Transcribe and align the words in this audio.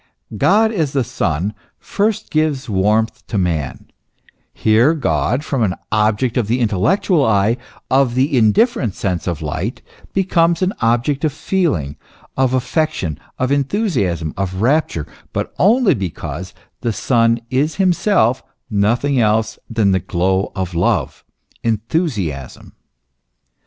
God 0.35 0.71
as 0.71 0.93
the 0.93 1.03
Son 1.03 1.53
first 1.77 2.31
gives 2.31 2.67
warmth 2.67 3.27
to 3.27 3.37
man; 3.37 3.85
here 4.51 4.95
God, 4.95 5.43
from 5.45 5.61
an 5.61 5.75
object 5.91 6.37
of 6.37 6.47
the 6.47 6.59
intellectual 6.59 7.23
eye, 7.23 7.55
of 7.91 8.15
the 8.15 8.35
indifferent 8.35 8.95
sense 8.95 9.27
of 9.27 9.43
light, 9.43 9.83
becomes 10.11 10.63
an 10.63 10.73
object 10.81 11.23
of 11.23 11.31
feeling, 11.31 11.97
of 12.35 12.55
affection, 12.55 13.19
of 13.37 13.51
enthusiasm, 13.51 14.33
of 14.37 14.55
rapture; 14.63 15.05
but 15.33 15.53
only 15.59 15.93
because 15.93 16.55
the 16.79 16.91
Son 16.93 17.39
is 17.51 17.75
himself 17.75 18.41
nothing 18.71 19.19
else 19.19 19.59
than 19.69 19.91
the 19.91 19.99
glow 19.99 20.51
of 20.55 20.73
love, 20.73 21.23
enthusiasm. 21.61 22.73